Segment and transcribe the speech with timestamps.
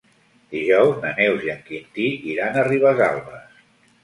[0.53, 3.63] Dijous na Neus i en Quintí iran a Ribesalbes.